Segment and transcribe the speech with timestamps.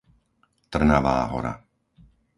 [0.73, 1.53] Trnavá Hora